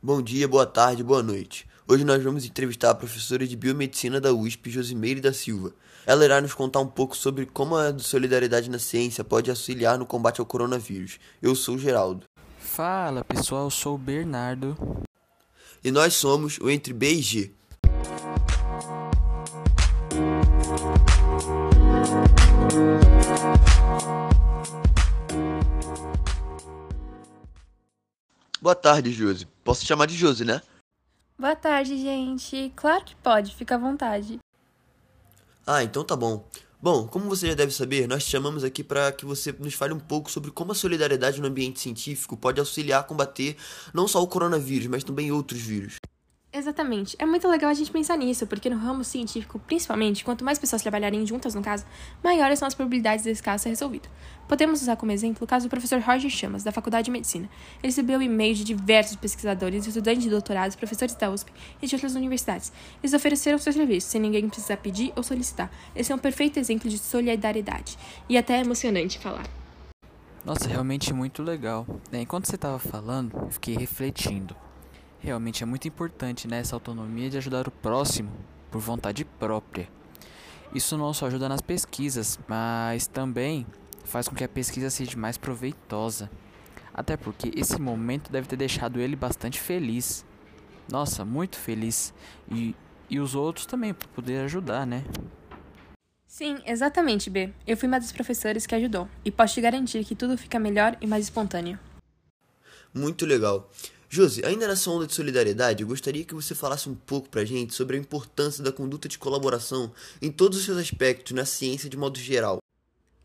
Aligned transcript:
Bom 0.00 0.22
dia, 0.22 0.46
boa 0.46 0.64
tarde, 0.64 1.02
boa 1.02 1.24
noite. 1.24 1.66
Hoje 1.84 2.04
nós 2.04 2.22
vamos 2.22 2.44
entrevistar 2.44 2.90
a 2.90 2.94
professora 2.94 3.44
de 3.44 3.56
Biomedicina 3.56 4.20
da 4.20 4.32
USP, 4.32 4.70
Josimeire 4.70 5.20
da 5.20 5.32
Silva. 5.32 5.72
Ela 6.06 6.24
irá 6.24 6.40
nos 6.40 6.54
contar 6.54 6.78
um 6.78 6.86
pouco 6.86 7.16
sobre 7.16 7.46
como 7.46 7.74
a 7.76 7.98
solidariedade 7.98 8.70
na 8.70 8.78
ciência 8.78 9.24
pode 9.24 9.50
auxiliar 9.50 9.98
no 9.98 10.06
combate 10.06 10.38
ao 10.38 10.46
coronavírus. 10.46 11.18
Eu 11.42 11.56
sou 11.56 11.74
o 11.74 11.78
Geraldo. 11.80 12.26
Fala 12.60 13.24
pessoal, 13.24 13.64
eu 13.64 13.70
sou 13.70 13.96
o 13.96 13.98
Bernardo. 13.98 14.76
E 15.82 15.90
nós 15.90 16.14
somos 16.14 16.58
o 16.58 16.70
Entre 16.70 16.92
B 16.92 17.14
e 17.14 17.20
G. 17.20 17.52
Boa 28.60 28.74
tarde, 28.74 29.12
Josi. 29.12 29.46
Posso 29.62 29.82
te 29.82 29.86
chamar 29.86 30.06
de 30.06 30.16
Josi, 30.16 30.44
né? 30.44 30.60
Boa 31.38 31.54
tarde, 31.54 31.96
gente. 31.96 32.72
Claro 32.74 33.04
que 33.04 33.14
pode, 33.16 33.54
fica 33.54 33.76
à 33.76 33.78
vontade. 33.78 34.38
Ah, 35.64 35.84
então 35.84 36.02
tá 36.02 36.16
bom. 36.16 36.44
Bom, 36.80 37.06
como 37.06 37.28
você 37.28 37.48
já 37.48 37.54
deve 37.54 37.72
saber, 37.72 38.08
nós 38.08 38.24
te 38.24 38.30
chamamos 38.30 38.64
aqui 38.64 38.82
para 38.82 39.12
que 39.12 39.24
você 39.24 39.52
nos 39.52 39.74
fale 39.74 39.92
um 39.92 39.98
pouco 40.00 40.30
sobre 40.30 40.50
como 40.50 40.72
a 40.72 40.74
solidariedade 40.74 41.40
no 41.40 41.46
ambiente 41.46 41.80
científico 41.80 42.36
pode 42.36 42.58
auxiliar 42.58 43.00
a 43.00 43.04
combater 43.04 43.56
não 43.92 44.08
só 44.08 44.22
o 44.22 44.26
coronavírus, 44.26 44.86
mas 44.86 45.04
também 45.04 45.30
outros 45.30 45.60
vírus. 45.60 45.96
Exatamente. 46.50 47.14
É 47.18 47.26
muito 47.26 47.46
legal 47.46 47.70
a 47.70 47.74
gente 47.74 47.90
pensar 47.90 48.16
nisso, 48.16 48.46
porque 48.46 48.70
no 48.70 48.78
ramo 48.78 49.04
científico, 49.04 49.58
principalmente, 49.58 50.24
quanto 50.24 50.42
mais 50.42 50.58
pessoas 50.58 50.80
trabalharem 50.80 51.26
juntas 51.26 51.54
no 51.54 51.60
caso, 51.60 51.84
maiores 52.24 52.58
são 52.58 52.66
as 52.66 52.74
probabilidades 52.74 53.22
desse 53.22 53.42
caso 53.42 53.64
ser 53.64 53.68
resolvido. 53.68 54.08
Podemos 54.48 54.80
usar 54.80 54.96
como 54.96 55.12
exemplo 55.12 55.44
o 55.44 55.46
caso 55.46 55.66
do 55.66 55.70
professor 55.70 56.00
Roger 56.00 56.30
Chamas, 56.30 56.64
da 56.64 56.72
Faculdade 56.72 57.04
de 57.04 57.10
Medicina. 57.10 57.50
Ele 57.82 57.88
recebeu 57.88 58.22
e-mails 58.22 58.56
de 58.56 58.64
diversos 58.64 59.14
pesquisadores, 59.16 59.86
estudantes 59.86 60.22
de 60.22 60.30
doutorados, 60.30 60.74
professores 60.74 61.14
da 61.14 61.30
USP 61.30 61.52
e 61.82 61.86
de 61.86 61.94
outras 61.94 62.14
universidades. 62.14 62.72
Eles 63.02 63.12
ofereceram 63.12 63.58
seus 63.58 63.76
serviços, 63.76 64.10
sem 64.10 64.20
ninguém 64.20 64.48
precisar 64.48 64.78
pedir 64.78 65.12
ou 65.14 65.22
solicitar. 65.22 65.70
Esse 65.94 66.12
é 66.12 66.14
um 66.14 66.18
perfeito 66.18 66.58
exemplo 66.58 66.88
de 66.88 66.96
solidariedade. 66.96 67.98
E 68.26 68.38
até 68.38 68.56
é 68.56 68.60
emocionante 68.62 69.18
falar. 69.18 69.44
Nossa, 70.46 70.66
realmente 70.66 71.12
muito 71.12 71.42
legal. 71.42 71.86
É, 72.10 72.22
enquanto 72.22 72.46
você 72.46 72.54
estava 72.54 72.78
falando, 72.78 73.36
eu 73.36 73.50
fiquei 73.50 73.76
refletindo. 73.76 74.56
Realmente 75.20 75.62
é 75.62 75.66
muito 75.66 75.88
importante 75.88 76.46
né, 76.46 76.60
essa 76.60 76.76
autonomia 76.76 77.28
de 77.28 77.36
ajudar 77.38 77.66
o 77.66 77.70
próximo 77.70 78.30
por 78.70 78.80
vontade 78.80 79.24
própria. 79.24 79.88
Isso 80.74 80.96
não 80.96 81.12
só 81.12 81.26
ajuda 81.26 81.48
nas 81.48 81.60
pesquisas, 81.60 82.38
mas 82.46 83.06
também 83.06 83.66
faz 84.04 84.28
com 84.28 84.34
que 84.34 84.44
a 84.44 84.48
pesquisa 84.48 84.90
seja 84.90 85.16
mais 85.16 85.36
proveitosa. 85.36 86.30
Até 86.92 87.16
porque 87.16 87.50
esse 87.54 87.80
momento 87.80 88.30
deve 88.30 88.48
ter 88.48 88.56
deixado 88.56 89.00
ele 89.00 89.16
bastante 89.16 89.60
feliz. 89.60 90.24
Nossa, 90.90 91.24
muito 91.24 91.56
feliz. 91.56 92.12
E, 92.50 92.74
e 93.08 93.20
os 93.20 93.34
outros 93.34 93.66
também, 93.66 93.94
para 93.94 94.08
poder 94.08 94.44
ajudar, 94.44 94.86
né? 94.86 95.04
Sim, 96.26 96.58
exatamente, 96.66 97.30
B. 97.30 97.52
Eu 97.66 97.76
fui 97.76 97.88
uma 97.88 97.98
das 97.98 98.12
professoras 98.12 98.66
que 98.66 98.74
ajudou. 98.74 99.08
E 99.24 99.30
posso 99.30 99.54
te 99.54 99.60
garantir 99.60 100.04
que 100.04 100.14
tudo 100.14 100.36
fica 100.36 100.58
melhor 100.58 100.96
e 101.00 101.06
mais 101.06 101.24
espontâneo. 101.24 101.78
Muito 102.92 103.24
legal. 103.24 103.70
Josi, 104.10 104.42
ainda 104.42 104.66
nessa 104.66 104.90
onda 104.90 105.06
de 105.06 105.14
solidariedade, 105.14 105.82
eu 105.82 105.88
gostaria 105.88 106.24
que 106.24 106.34
você 106.34 106.54
falasse 106.54 106.88
um 106.88 106.94
pouco 106.94 107.28
pra 107.28 107.44
gente 107.44 107.74
sobre 107.74 107.94
a 107.94 108.00
importância 108.00 108.64
da 108.64 108.72
conduta 108.72 109.06
de 109.06 109.18
colaboração 109.18 109.92
em 110.22 110.32
todos 110.32 110.56
os 110.56 110.64
seus 110.64 110.78
aspectos 110.78 111.32
na 111.32 111.44
ciência 111.44 111.90
de 111.90 111.96
modo 111.96 112.18
geral. 112.18 112.58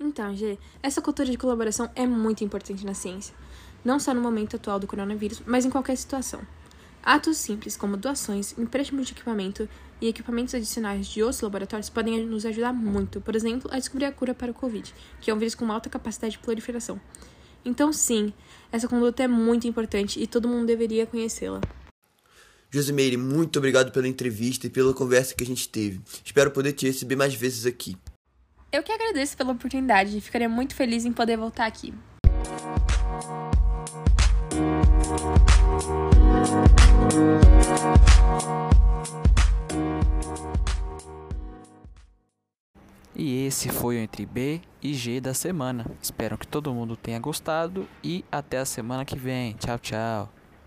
Então, 0.00 0.34
G, 0.34 0.58
essa 0.82 1.00
cultura 1.00 1.30
de 1.30 1.38
colaboração 1.38 1.88
é 1.94 2.04
muito 2.04 2.42
importante 2.42 2.84
na 2.84 2.94
ciência, 2.94 3.32
não 3.84 4.00
só 4.00 4.12
no 4.12 4.20
momento 4.20 4.56
atual 4.56 4.80
do 4.80 4.88
coronavírus, 4.88 5.40
mas 5.46 5.64
em 5.64 5.70
qualquer 5.70 5.96
situação. 5.96 6.40
Atos 7.00 7.36
simples 7.36 7.76
como 7.76 7.96
doações, 7.96 8.58
empréstimo 8.58 9.02
de 9.02 9.12
equipamento 9.12 9.68
e 10.00 10.08
equipamentos 10.08 10.52
adicionais 10.52 11.06
de 11.06 11.22
outros 11.22 11.42
laboratórios 11.42 11.90
podem 11.90 12.26
nos 12.26 12.44
ajudar 12.44 12.72
muito, 12.72 13.20
por 13.20 13.36
exemplo, 13.36 13.70
a 13.72 13.78
descobrir 13.78 14.06
a 14.06 14.12
cura 14.12 14.34
para 14.34 14.50
o 14.50 14.54
Covid, 14.54 14.92
que 15.20 15.30
é 15.30 15.34
um 15.34 15.38
vírus 15.38 15.54
com 15.54 15.70
alta 15.70 15.88
capacidade 15.88 16.32
de 16.32 16.38
proliferação. 16.40 17.00
Então, 17.64 17.92
sim, 17.92 18.32
essa 18.70 18.88
conduta 18.88 19.22
é 19.22 19.28
muito 19.28 19.66
importante 19.66 20.20
e 20.20 20.26
todo 20.26 20.48
mundo 20.48 20.66
deveria 20.66 21.06
conhecê-la. 21.06 21.60
Josimeire, 22.70 23.18
muito 23.18 23.58
obrigado 23.58 23.92
pela 23.92 24.08
entrevista 24.08 24.66
e 24.66 24.70
pela 24.70 24.94
conversa 24.94 25.34
que 25.34 25.44
a 25.44 25.46
gente 25.46 25.68
teve. 25.68 26.00
Espero 26.24 26.50
poder 26.50 26.72
te 26.72 26.86
receber 26.86 27.16
mais 27.16 27.34
vezes 27.34 27.66
aqui. 27.66 27.96
Eu 28.72 28.82
que 28.82 28.90
agradeço 28.90 29.36
pela 29.36 29.52
oportunidade 29.52 30.16
e 30.16 30.20
ficaria 30.20 30.48
muito 30.48 30.74
feliz 30.74 31.04
em 31.04 31.12
poder 31.12 31.36
voltar 31.36 31.66
aqui. 31.66 31.92
E 43.14 43.46
esse 43.46 43.68
foi 43.68 43.96
o 43.96 43.98
Entre 43.98 44.24
B 44.24 44.60
e 44.82 44.94
G 44.94 45.20
da 45.20 45.34
semana. 45.34 45.86
Espero 46.00 46.38
que 46.38 46.46
todo 46.46 46.72
mundo 46.72 46.96
tenha 46.96 47.18
gostado 47.18 47.86
e 48.02 48.24
até 48.32 48.58
a 48.58 48.64
semana 48.64 49.04
que 49.04 49.16
vem. 49.16 49.52
Tchau, 49.54 49.78
tchau. 49.78 50.41